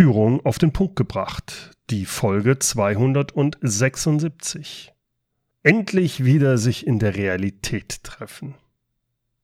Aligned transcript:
Führung 0.00 0.40
auf 0.46 0.56
den 0.56 0.72
Punkt 0.72 0.96
gebracht. 0.96 1.72
Die 1.90 2.06
Folge 2.06 2.58
276. 2.58 4.94
Endlich 5.62 6.24
wieder 6.24 6.56
sich 6.56 6.86
in 6.86 6.98
der 6.98 7.16
Realität 7.16 8.02
treffen. 8.02 8.54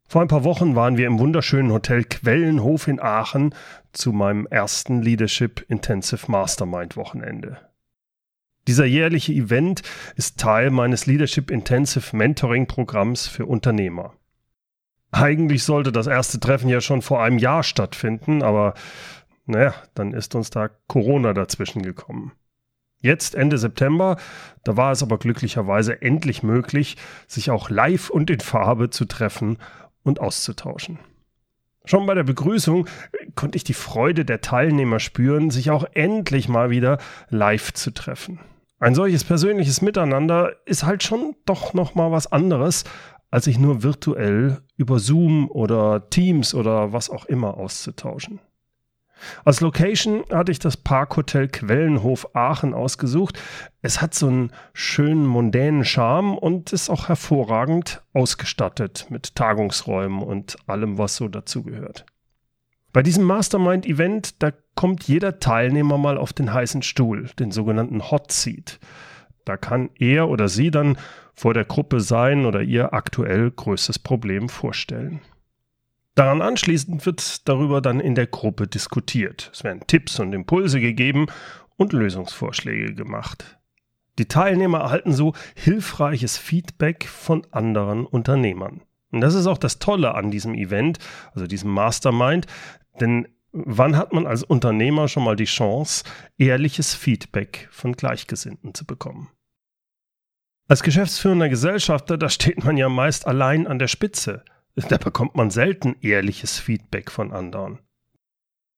Vor 0.09 0.23
ein 0.23 0.29
paar 0.29 0.45
Wochen 0.45 0.75
waren 0.75 0.97
wir 0.97 1.09
im 1.09 1.19
wunderschönen 1.19 1.73
Hotel 1.73 2.05
Quellenhof 2.05 2.89
in 2.89 3.03
Aachen 3.03 3.55
zu 3.93 4.13
meinem 4.13 4.47
ersten 4.47 5.03
Leadership 5.03 5.63
Intensive 5.69 6.33
Mastermind 6.33 6.97
Wochenende. 6.97 7.59
Dieser 8.67 8.87
jährliche 8.87 9.35
Event 9.35 9.83
ist 10.15 10.41
Teil 10.41 10.71
meines 10.71 11.05
Leadership 11.05 11.51
Intensive 11.51 12.17
Mentoring 12.17 12.67
Programms 12.67 13.27
für 13.27 13.45
Unternehmer. 13.45 14.15
Eigentlich 15.11 15.65
sollte 15.65 15.93
das 15.93 16.07
erste 16.07 16.41
Treffen 16.41 16.71
ja 16.71 16.81
schon 16.81 17.03
vor 17.03 17.23
einem 17.23 17.37
Jahr 17.37 17.63
stattfinden, 17.63 18.43
aber 18.43 18.73
naja, 19.47 19.75
dann 19.95 20.13
ist 20.13 20.35
uns 20.35 20.51
da 20.51 20.69
Corona 20.89 21.33
dazwischen 21.33 21.83
gekommen. 21.83 22.33
Jetzt 23.01 23.35
Ende 23.35 23.59
September, 23.59 24.17
da 24.65 24.77
war 24.77 24.91
es 24.91 25.03
aber 25.03 25.19
glücklicherweise 25.19 26.03
endlich 26.03 26.43
möglich, 26.43 26.97
sich 27.29 27.51
auch 27.51 27.71
live 27.71 28.11
und 28.11 28.31
in 28.31 28.41
Farbe 28.41 28.91
zu 28.91 29.05
treffen 29.05 29.59
und 30.03 30.21
auszutauschen. 30.21 30.99
Schon 31.85 32.07
bei 32.07 32.15
der 32.15 32.25
Begrüßung 32.25 32.89
konnte 33.37 33.57
ich 33.57 33.65
die 33.65 33.75
Freude 33.75 34.25
der 34.25 34.41
Teilnehmer 34.41 34.99
spüren, 34.99 35.51
sich 35.51 35.71
auch 35.71 35.85
endlich 35.95 36.49
mal 36.49 36.71
wieder 36.71 36.99
live 37.29 37.73
zu 37.75 37.93
treffen. 37.93 38.41
Ein 38.81 38.95
solches 38.95 39.25
persönliches 39.25 39.83
Miteinander 39.83 40.53
ist 40.67 40.85
halt 40.85 41.03
schon 41.03 41.37
doch 41.45 41.75
noch 41.75 41.95
mal 41.95 42.11
was 42.11 42.31
anderes, 42.31 42.85
als 43.31 43.45
sich 43.45 43.59
nur 43.59 43.83
virtuell 43.83 44.63
über 44.77 44.99
Zoom 44.99 45.49
oder 45.51 46.11
Teams 46.11 46.55
oder 46.55 46.93
was 46.93 47.09
auch 47.09 47.25
immer 47.27 47.57
auszutauschen. 47.57 48.41
Als 49.45 49.61
Location 49.61 50.25
hatte 50.31 50.53
ich 50.53 50.59
das 50.59 50.77
Parkhotel 50.77 51.49
Quellenhof 51.49 52.35
Aachen 52.35 52.75
ausgesucht. 52.75 53.39
Es 53.83 54.01
hat 54.01 54.15
so 54.15 54.29
einen 54.29 54.53
schönen 54.73 55.27
mondänen 55.27 55.85
Charme 55.85 56.37
und 56.37 56.73
ist 56.73 56.91
auch 56.91 57.09
hervorragend 57.09 58.03
ausgestattet 58.13 59.07
mit 59.09 59.35
Tagungsräumen 59.35 60.23
und 60.23 60.57
allem, 60.67 60.99
was 60.99 61.17
so 61.17 61.29
dazugehört. 61.29 62.05
Bei 62.93 63.03
diesem 63.03 63.25
Mastermind-Event, 63.25 64.43
da 64.43 64.53
kommt 64.75 65.05
jeder 65.05 65.39
Teilnehmer 65.39 65.99
mal 65.99 66.17
auf 66.17 66.33
den 66.33 66.53
heißen 66.53 66.83
Stuhl, 66.83 67.29
den 67.39 67.51
sogenannten 67.51 68.11
Hot 68.11 68.33
Seat. 68.33 68.79
Da 69.45 69.57
kann 69.57 69.91
er 69.99 70.29
oder 70.29 70.49
sie 70.49 70.71
dann 70.71 70.97
vor 71.35 71.53
der 71.53 71.67
Gruppe 71.67 72.01
sein 72.01 72.47
oder 72.47 72.63
ihr 72.63 72.95
aktuell 72.95 73.51
größtes 73.51 73.99
Problem 73.99 74.49
vorstellen. 74.49 75.21
Daran 76.17 76.41
anschließend 76.41 77.05
wird 77.05 77.47
darüber 77.47 77.83
dann 77.83 78.01
in 78.01 78.15
der 78.15 78.27
Gruppe 78.27 78.67
diskutiert. 78.67 79.51
Es 79.53 79.65
werden 79.65 79.87
Tipps 79.87 80.19
und 80.19 80.33
Impulse 80.33 80.81
gegeben 80.81 81.27
und 81.77 81.93
Lösungsvorschläge 81.93 82.95
gemacht. 82.95 83.59
Die 84.19 84.25
Teilnehmer 84.25 84.79
erhalten 84.79 85.13
so 85.13 85.35
hilfreiches 85.55 86.39
Feedback 86.39 87.07
von 87.07 87.47
anderen 87.51 88.07
Unternehmern. 88.07 88.81
Und 89.11 89.21
das 89.21 89.35
ist 89.35 89.47
auch 89.47 89.59
das 89.59 89.79
Tolle 89.79 90.15
an 90.15 90.31
diesem 90.31 90.55
Event, 90.55 90.99
also 91.35 91.47
diesem 91.47 91.71
Mastermind, 91.71 92.47
denn 92.99 93.29
wann 93.53 93.99
hat 93.99 94.15
man 94.15 94.27
als 94.27 94.43
Unternehmer 94.43 95.09
schon 95.09 95.23
mal 95.23 95.37
die 95.37 95.45
Chance, 95.45 96.05
ehrliches 96.39 96.95
Feedback 96.95 97.69
von 97.71 97.93
Gleichgesinnten 97.93 98.73
zu 98.73 98.87
bekommen? 98.87 99.29
Als 100.67 100.83
geschäftsführender 100.83 101.51
Gesellschafter, 101.51 102.17
da 102.17 102.31
steht 102.31 102.65
man 102.65 102.79
ja 102.79 102.89
meist 102.89 103.27
allein 103.27 103.67
an 103.67 103.79
der 103.79 103.89
Spitze. 103.89 104.45
Da 104.77 104.99
bekommt 104.99 105.35
man 105.35 105.51
selten 105.51 105.97
ehrliches 106.03 106.59
Feedback 106.59 107.11
von 107.11 107.33
anderen. 107.33 107.79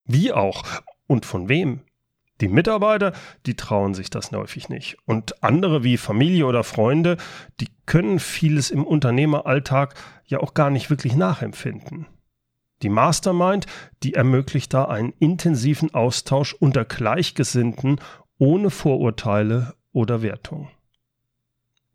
Wie 0.05 0.33
auch 0.33 0.65
und 1.07 1.27
von 1.27 1.49
wem? 1.49 1.81
Die 2.41 2.49
Mitarbeiter, 2.49 3.13
die 3.47 3.57
trauen 3.57 3.95
sich 3.95 4.11
das 4.11 4.31
häufig 4.31 4.69
nicht. 4.69 4.97
Und 5.07 5.43
andere 5.43 5.83
wie 5.83 5.97
Familie 5.97 6.47
oder 6.47 6.63
Freunde, 6.63 7.17
die 7.61 7.69
können 7.85 8.21
vieles 8.21 8.71
im 8.71 8.85
Unternehmeralltag 8.85 9.95
ja 10.25 10.39
auch 10.39 10.55
gar 10.55 10.71
nicht 10.71 10.89
wirklich 10.89 11.17
nachempfinden. 11.17 12.07
Die 12.83 12.91
Mastermind, 12.91 13.67
die 14.05 14.15
ermöglicht 14.15 14.73
da 14.73 14.85
einen 14.85 15.13
intensiven 15.19 15.93
Austausch 15.95 16.55
unter 16.55 16.85
Gleichgesinnten 16.85 18.01
ohne 18.39 18.71
Vorurteile 18.71 19.75
oder 19.91 20.23
Wertung. 20.23 20.71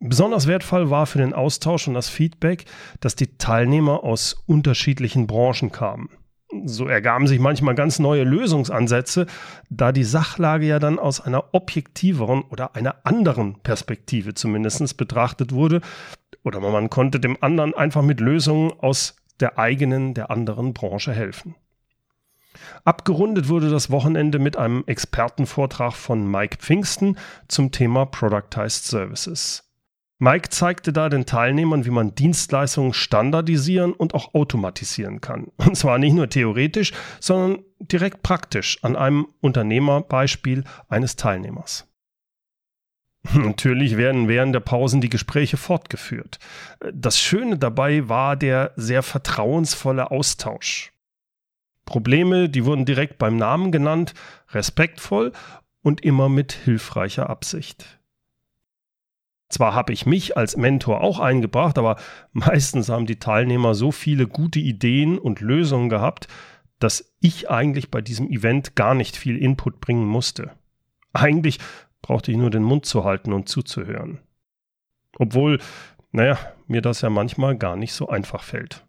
Besonders 0.06 0.48
wertvoll 0.48 0.90
war 0.90 1.06
für 1.06 1.20
den 1.20 1.32
Austausch 1.32 1.88
und 1.88 1.94
das 1.94 2.10
Feedback, 2.10 2.66
dass 3.00 3.16
die 3.16 3.38
Teilnehmer 3.38 4.04
aus 4.04 4.36
unterschiedlichen 4.46 5.28
Branchen 5.28 5.72
kamen. 5.72 6.10
So 6.66 6.88
ergaben 6.88 7.26
sich 7.26 7.40
manchmal 7.40 7.74
ganz 7.74 8.00
neue 8.00 8.26
Lösungsansätze, 8.26 9.28
da 9.70 9.94
die 9.94 10.04
Sachlage 10.04 10.66
ja 10.66 10.80
dann 10.80 11.00
aus 11.00 11.22
einer 11.22 11.54
objektiveren 11.54 12.42
oder 12.42 12.76
einer 12.76 12.98
anderen 13.06 13.62
Perspektive 13.62 14.34
zumindest 14.34 14.98
betrachtet 14.98 15.54
wurde. 15.54 15.80
Oder 16.44 16.60
man 16.60 16.90
konnte 16.90 17.22
dem 17.22 17.38
anderen 17.40 17.74
einfach 17.74 18.02
mit 18.02 18.20
Lösungen 18.20 18.74
aus 18.78 19.16
der 19.40 19.58
eigenen, 19.58 20.14
der 20.14 20.30
anderen 20.30 20.74
Branche 20.74 21.14
helfen. 21.14 21.56
Abgerundet 22.84 23.48
wurde 23.48 23.70
das 23.70 23.90
Wochenende 23.90 24.38
mit 24.38 24.58
einem 24.58 24.84
Expertenvortrag 24.86 25.94
von 25.94 26.30
Mike 26.30 26.58
Pfingsten 26.58 27.18
zum 27.48 27.72
Thema 27.72 28.06
Productized 28.06 28.84
Services. 28.84 29.63
Mike 30.24 30.52
zeigte 30.52 30.94
da 30.94 31.10
den 31.10 31.26
Teilnehmern, 31.26 31.84
wie 31.84 31.90
man 31.90 32.16
Dienstleistungen 32.16 32.94
standardisieren 32.94 33.92
und 33.92 34.14
auch 34.14 34.34
automatisieren 34.34 35.20
kann. 35.20 35.52
Und 35.58 35.76
zwar 35.76 35.98
nicht 35.98 36.14
nur 36.14 36.30
theoretisch, 36.30 36.94
sondern 37.20 37.66
direkt 37.80 38.24
praktisch 38.24 38.82
an 38.86 38.96
einem 38.96 39.28
Unternehmerbeispiel 39.42 40.64
eines 40.88 41.18
Teilnehmers. 41.18 41.90
Natürlich 43.34 43.98
werden 43.98 44.30
während 44.30 44.56
der 44.56 44.62
Pausen 44.62 45.02
die 45.02 45.10
Gespräche 45.10 45.58
fortgeführt. 45.58 46.40
Das 46.94 47.20
Schöne 47.20 47.58
dabei 47.58 48.08
war 48.08 48.38
der 48.38 48.72
sehr 48.78 49.04
vertrauensvolle 49.04 50.10
Austausch. 50.10 50.94
Probleme, 51.84 52.48
die 52.48 52.64
wurden 52.64 52.86
direkt 52.86 53.18
beim 53.18 53.36
Namen 53.36 53.74
genannt, 53.74 54.14
respektvoll 54.52 55.34
und 55.82 56.00
immer 56.00 56.30
mit 56.30 56.54
hilfreicher 56.54 57.30
Absicht. 57.30 58.00
Zwar 59.54 59.76
habe 59.76 59.94
ich 59.94 60.08
mich 60.08 60.36
als 60.36 60.58
Mentor 60.58 61.02
auch 61.02 61.20
eingebracht, 61.20 61.78
aber 61.78 61.98
meistens 62.32 62.90
haben 62.90 63.06
die 63.06 63.20
Teilnehmer 63.20 63.76
so 63.76 63.92
viele 63.92 64.26
gute 64.26 64.60
Ideen 64.60 65.20
und 65.20 65.42
Lösungen 65.42 65.90
gehabt, 65.90 66.28
dass 66.80 67.14
ich 67.20 67.52
eigentlich 67.52 67.92
bei 67.92 68.02
diesem 68.02 68.32
Event 68.32 68.76
gar 68.76 68.96
nicht 68.96 69.16
viel 69.16 69.38
Input 69.38 69.80
bringen 69.80 70.08
musste. 70.08 70.54
Eigentlich 71.14 71.60
brauchte 72.02 72.32
ich 72.32 72.38
nur 72.38 72.50
den 72.50 72.64
Mund 72.64 72.88
zu 72.88 73.04
halten 73.04 73.32
und 73.32 73.48
zuzuhören. 73.48 74.22
Obwohl, 75.20 75.60
naja, 76.12 76.40
mir 76.66 76.82
das 76.82 77.02
ja 77.02 77.12
manchmal 77.12 77.56
gar 77.56 77.76
nicht 77.76 77.94
so 77.94 78.10
einfach 78.10 78.42
fällt. 78.42 78.88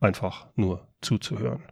Einfach 0.00 0.46
nur 0.56 0.88
zuzuhören. 1.02 1.62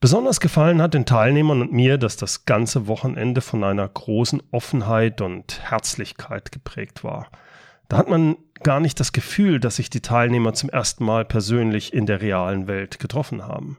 Besonders 0.00 0.40
gefallen 0.40 0.82
hat 0.82 0.94
den 0.94 1.06
Teilnehmern 1.06 1.62
und 1.62 1.72
mir, 1.72 1.96
dass 1.96 2.16
das 2.16 2.44
ganze 2.44 2.86
Wochenende 2.86 3.40
von 3.40 3.64
einer 3.64 3.88
großen 3.88 4.42
Offenheit 4.50 5.20
und 5.22 5.70
Herzlichkeit 5.70 6.52
geprägt 6.52 7.02
war. 7.02 7.30
Da 7.88 7.96
hat 7.96 8.08
man 8.08 8.36
gar 8.62 8.80
nicht 8.80 9.00
das 9.00 9.12
Gefühl, 9.12 9.58
dass 9.58 9.76
sich 9.76 9.88
die 9.88 10.02
Teilnehmer 10.02 10.52
zum 10.52 10.68
ersten 10.70 11.04
Mal 11.04 11.24
persönlich 11.24 11.94
in 11.94 12.04
der 12.04 12.20
realen 12.20 12.66
Welt 12.66 12.98
getroffen 12.98 13.46
haben. 13.46 13.78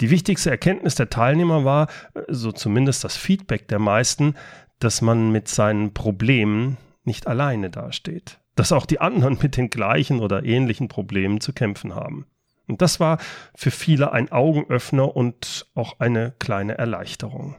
Die 0.00 0.10
wichtigste 0.10 0.50
Erkenntnis 0.50 0.96
der 0.96 1.10
Teilnehmer 1.10 1.64
war, 1.64 1.86
so 2.28 2.50
zumindest 2.50 3.04
das 3.04 3.16
Feedback 3.16 3.68
der 3.68 3.78
meisten, 3.78 4.34
dass 4.80 5.02
man 5.02 5.30
mit 5.30 5.46
seinen 5.46 5.94
Problemen 5.94 6.78
nicht 7.04 7.28
alleine 7.28 7.70
dasteht, 7.70 8.40
dass 8.56 8.72
auch 8.72 8.86
die 8.86 9.00
anderen 9.00 9.38
mit 9.42 9.56
den 9.56 9.70
gleichen 9.70 10.18
oder 10.18 10.44
ähnlichen 10.44 10.88
Problemen 10.88 11.40
zu 11.40 11.52
kämpfen 11.52 11.94
haben. 11.94 12.26
Und 12.72 12.80
das 12.80 13.00
war 13.00 13.18
für 13.54 13.70
viele 13.70 14.12
ein 14.12 14.32
Augenöffner 14.32 15.14
und 15.14 15.66
auch 15.74 16.00
eine 16.00 16.32
kleine 16.38 16.78
Erleichterung. 16.78 17.56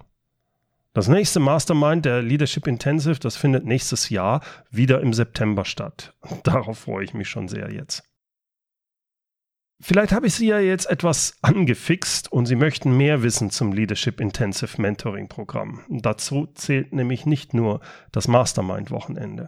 Das 0.94 1.08
nächste 1.08 1.40
Mastermind 1.40 2.04
der 2.04 2.24
Leadership 2.24 2.66
Intensive, 2.66 3.20
das 3.20 3.36
findet 3.36 3.64
nächstes 3.64 4.10
Jahr 4.10 4.42
wieder 4.72 5.02
im 5.02 5.14
September 5.14 5.66
statt. 5.66 6.16
Darauf 6.44 6.80
freue 6.80 7.04
ich 7.04 7.14
mich 7.14 7.30
schon 7.30 7.48
sehr 7.48 7.72
jetzt. 7.72 8.04
Vielleicht 9.80 10.14
habe 10.14 10.26
ich 10.26 10.34
Sie 10.34 10.48
ja 10.48 10.60
jetzt 10.60 10.90
etwas 10.90 11.38
angefixt 11.44 12.32
und 12.32 12.48
Sie 12.48 12.56
möchten 12.56 12.98
mehr 12.98 13.22
wissen 13.22 13.52
zum 13.52 13.72
Leadership 13.72 14.20
Intensive 14.20 14.82
Mentoring 14.82 15.28
Programm. 15.28 15.82
Dazu 15.90 16.48
zählt 16.56 16.92
nämlich 16.92 17.28
nicht 17.28 17.54
nur 17.54 17.82
das 18.12 18.28
Mastermind 18.28 18.90
Wochenende. 18.90 19.48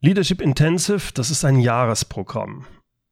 Leadership 0.00 0.40
Intensive, 0.40 1.12
das 1.14 1.30
ist 1.30 1.44
ein 1.44 1.60
Jahresprogramm. 1.60 2.66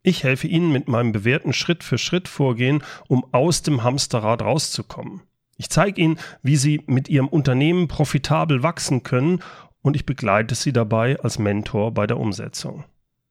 Ich 0.07 0.23
helfe 0.23 0.47
Ihnen 0.47 0.71
mit 0.71 0.87
meinem 0.87 1.13
bewährten 1.13 1.55
Schritt-für-Schritt-Vorgehen, 1.55 2.85
um 3.09 3.25
aus 3.33 3.63
dem 3.63 3.83
Hamsterrad 3.83 4.43
rauszukommen. 4.43 5.23
Ich 5.57 5.71
zeige 5.71 5.99
Ihnen, 5.99 6.19
wie 6.43 6.57
Sie 6.57 6.83
mit 6.87 7.09
Ihrem 7.09 7.27
Unternehmen 7.27 7.89
profitabel 7.89 8.63
wachsen 8.63 9.03
können 9.03 9.43
und 9.81 9.97
ich 9.97 10.05
begleite 10.05 10.55
Sie 10.57 10.75
dabei 10.75 11.19
als 11.21 11.39
Mentor 11.39 11.95
bei 11.95 12.07
der 12.07 12.21
Umsetzung. 12.21 12.85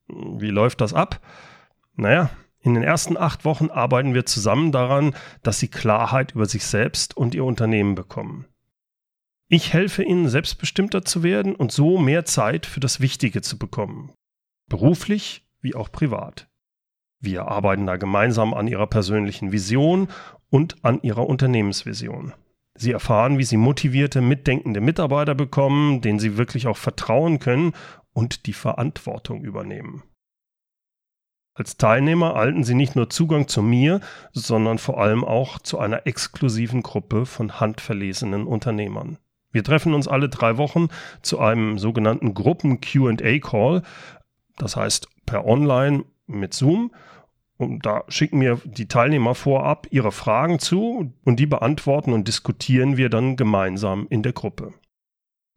Wie 0.08 0.50
läuft 0.50 0.82
das 0.82 0.96
ab? 0.96 1.22
Naja, 1.96 2.32
In 2.66 2.74
den 2.74 2.84
ersten 2.84 3.18
acht 3.18 3.44
Wochen 3.44 3.70
arbeiten 3.70 4.14
wir 4.14 4.26
zusammen 4.26 4.72
daran, 4.72 5.14
dass 5.44 5.60
Sie 5.60 5.68
Klarheit 5.68 6.32
über 6.32 6.46
sich 6.46 6.66
selbst 6.66 7.16
und 7.16 7.36
Ihr 7.36 7.44
Unternehmen 7.44 7.94
bekommen. 7.94 8.46
Ich 9.50 9.74
helfe 9.74 10.02
Ihnen, 10.02 10.30
selbstbestimmter 10.30 11.04
zu 11.04 11.22
werden 11.22 11.56
und 11.56 11.74
so 11.74 11.98
mehr 11.98 12.24
Zeit 12.24 12.66
für 12.66 12.80
das 12.80 13.02
Wichtige 13.02 13.42
zu 13.42 13.60
bekommen. 13.60 14.14
Beruflich 14.70 15.46
wie 15.60 15.76
auch 15.76 15.92
privat. 15.92 16.48
Wir 17.24 17.48
arbeiten 17.48 17.86
da 17.86 17.96
gemeinsam 17.96 18.54
an 18.54 18.68
Ihrer 18.68 18.86
persönlichen 18.86 19.54
Vision 19.54 20.10
und 20.50 20.76
an 20.84 21.02
Ihrer 21.04 21.26
Unternehmensvision. 21.26 22.34
Sie 22.76 22.92
erfahren, 22.92 23.38
wie 23.38 23.46
Sie 23.46 23.56
motivierte, 23.56 24.20
mitdenkende 24.20 24.82
Mitarbeiter 24.82 25.34
bekommen, 25.34 26.02
denen 26.02 26.20
Sie 26.20 26.36
wirklich 26.36 26.68
auch 26.68 26.76
vertrauen 26.76 27.40
können 27.40 27.72
und 28.12 28.46
die 28.46 28.52
Verantwortung 28.52 29.42
übernehmen. 29.42 30.04
Als 31.54 31.78
Teilnehmer 31.78 32.32
erhalten 32.32 32.66
Sie 32.66 32.76
nicht 32.76 32.98
nur 32.98 33.10
Zugang 33.10 33.48
zu 33.48 33.62
mir, 33.62 34.02
sondern 34.34 34.78
vor 34.78 35.00
allem 35.00 35.24
auch 35.24 35.60
zu 35.60 35.80
einer 35.80 36.06
exklusiven 36.06 36.84
Gruppe 36.84 37.26
von 37.26 37.62
handverlesenen 37.62 38.48
Unternehmern. 38.48 39.18
Wir 39.50 39.64
treffen 39.64 39.94
uns 39.94 40.10
alle 40.10 40.28
drei 40.28 40.58
Wochen 40.58 40.90
zu 41.22 41.40
einem 41.40 41.80
sogenannten 41.80 42.34
Gruppen-QA-Call, 42.34 43.82
das 44.58 44.76
heißt 44.76 45.08
per 45.26 45.46
Online 45.46 46.04
mit 46.28 46.54
Zoom. 46.54 46.92
Und 47.58 47.86
da 47.86 48.04
schicken 48.08 48.40
mir 48.40 48.60
die 48.66 48.88
Teilnehmer 48.88 49.36
vorab 49.36 49.88
ihre 49.92 50.12
Fragen 50.12 50.60
zu 50.60 51.14
und 51.24 51.40
die 51.40 51.46
beantworten 51.46 52.12
und 52.12 52.28
diskutieren 52.28 52.98
wir 52.98 53.10
dann 53.10 53.36
gemeinsam 53.36 54.08
in 54.10 54.24
der 54.24 54.34
Gruppe. 54.34 54.74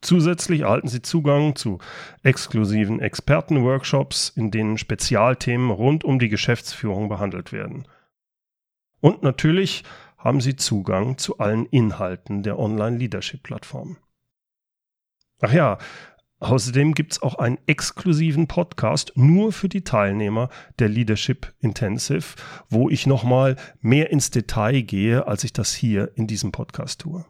Zusätzlich 0.03 0.61
erhalten 0.61 0.89
Sie 0.89 1.03
Zugang 1.03 1.57
zu 1.57 1.79
exklusiven 2.23 3.01
Expertenworkshops, 3.01 4.29
in 4.29 4.51
denen 4.51 4.79
Spezialthemen 4.79 5.71
rund 5.71 6.05
um 6.05 6.19
die 6.19 6.29
Geschäftsführung 6.29 7.09
behandelt 7.09 7.51
werden. 7.51 7.89
Und 9.01 9.23
natürlich 9.23 9.85
haben 10.19 10.41
Sie 10.41 10.57
Zugang 10.57 11.19
zu 11.19 11.39
allen 11.39 11.67
Inhalten 11.67 12.43
der 12.43 12.59
Online-Leadership-Plattform. 12.59 13.97
Ach 15.41 15.53
ja, 15.53 15.79
außerdem 16.39 16.95
gibt 16.95 17.13
es 17.13 17.23
auch 17.23 17.37
einen 17.37 17.59
exklusiven 17.67 18.47
Podcast 18.47 19.13
nur 19.15 19.53
für 19.53 19.69
die 19.69 19.85
Teilnehmer 19.85 20.49
der 20.79 20.89
Leadership 20.89 21.55
Intensive, 21.61 22.37
wo 22.69 22.91
ich 22.91 23.07
nochmal 23.07 23.57
mehr 23.81 24.11
ins 24.11 24.31
Detail 24.31 24.83
gehe, 24.83 25.27
als 25.27 25.45
ich 25.45 25.53
das 25.53 25.75
hier 25.75 26.13
in 26.17 26.27
diesem 26.27 26.53
Podcast 26.53 27.01
tue. 27.01 27.25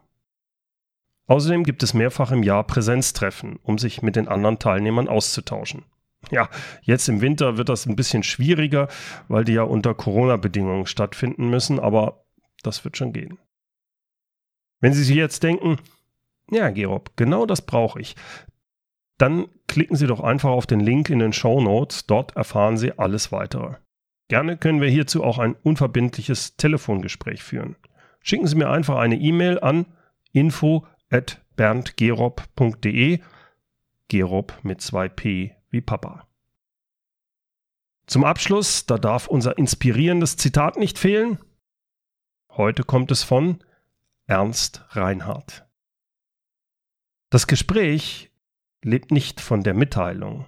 Außerdem 1.27 1.65
gibt 1.65 1.83
es 1.83 1.95
mehrfach 1.95 2.31
im 2.31 2.43
Jahr 2.43 2.65
Präsenztreffen, 2.65 3.59
um 3.63 3.79
sich 3.79 4.03
mit 4.03 4.17
den 4.17 4.29
anderen 4.29 4.59
Teilnehmern 4.59 5.09
auszutauschen. 5.09 5.85
Ja, 6.31 6.49
jetzt 6.83 7.09
im 7.09 7.21
Winter 7.21 7.57
wird 7.57 7.69
das 7.69 7.87
ein 7.87 7.97
bisschen 7.97 8.23
schwieriger, 8.23 8.89
weil 9.29 9.45
die 9.45 9.53
ja 9.53 9.63
unter 9.63 9.95
Corona-Bedingungen 9.95 10.87
stattfinden 10.87 11.51
müssen, 11.51 11.79
aber 11.79 12.25
das 12.63 12.85
wird 12.85 12.97
schon 12.97 13.13
gehen. 13.13 13.39
Wenn 14.81 14.93
Sie 14.93 15.05
sich 15.05 15.17
jetzt 15.17 15.43
denken, 15.43 15.79
ja, 16.51 16.71
Gerob, 16.71 17.13
genau 17.17 17.47
das 17.47 17.63
brauche 17.63 18.01
ich, 18.01 18.15
dann 19.19 19.47
klicken 19.67 19.97
Sie 19.97 20.07
doch 20.07 20.21
einfach 20.21 20.51
auf 20.51 20.67
den 20.67 20.81
Link 20.81 21.11
in 21.11 21.19
den 21.19 21.33
Show 21.33 21.61
Notes. 21.61 22.07
Dort 22.07 22.37
erfahren 22.37 22.77
Sie 22.77 22.99
alles 22.99 23.33
weitere. 23.33 23.77
Gerne 24.29 24.57
können 24.57 24.81
wir 24.81 24.89
hierzu 24.89 25.23
auch 25.23 25.39
ein 25.39 25.55
unverbindliches 25.55 26.57
Telefongespräch 26.57 27.43
führen. 27.43 27.77
Schicken 28.21 28.47
Sie 28.47 28.57
mir 28.57 28.71
einfach 28.71 28.97
eine 28.97 29.17
E-Mail 29.17 29.61
an 29.61 29.87
info 30.33 30.87
at 31.11 31.41
berndgerob.de, 31.57 33.21
Gerob 34.09 34.59
mit 34.63 34.81
zwei 34.81 35.09
P 35.09 35.57
wie 35.71 35.81
Papa. 35.81 36.29
Zum 38.07 38.25
Abschluss, 38.25 38.87
da 38.87 38.99
darf 38.99 39.27
unser 39.27 39.59
inspirierendes 39.59 40.37
Zitat 40.37 40.77
nicht 40.77 40.99
fehlen. 40.99 41.39
Heute 42.51 42.85
kommt 42.85 43.11
es 43.11 43.23
von 43.23 43.63
Ernst 44.27 44.85
Reinhardt. 44.91 45.67
Das 47.31 47.47
Gespräch 47.47 48.31
lebt 48.87 49.11
nicht 49.11 49.41
von 49.41 49.65
der 49.65 49.75
Mitteilung, 49.75 50.47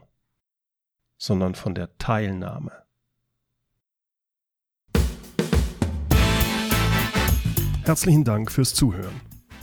sondern 1.19 1.56
von 1.56 1.75
der 1.75 1.99
Teilnahme. 1.99 2.70
Herzlichen 7.82 8.23
Dank 8.23 8.52
fürs 8.52 8.75
Zuhören. 8.75 9.20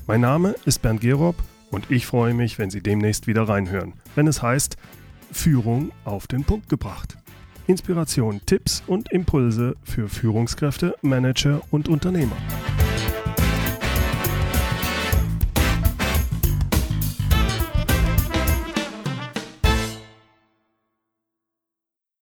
Mein 0.08 0.20
Name 0.20 0.56
ist 0.66 0.82
Bernd 0.82 1.00
Gerob 1.00 1.38
und 1.72 1.90
ich 1.90 2.06
freue 2.06 2.34
mich, 2.34 2.60
wenn 2.60 2.70
Sie 2.70 2.82
demnächst 2.82 3.28
wieder 3.28 3.48
reinhören, 3.48 3.94
wenn 4.16 4.28
es 4.28 4.42
heißt 4.42 4.76
Führung 5.32 5.94
auf 6.04 6.28
den 6.28 6.44
Punkt 6.44 6.68
gebracht. 6.68 7.18
Inspiration, 7.68 8.42
Tipps 8.46 8.84
und 8.88 9.10
Impulse 9.12 9.76
für 9.84 10.10
Führungskräfte, 10.10 10.96
Manager 11.02 11.62
und 11.72 11.88
Unternehmer. 11.88 12.36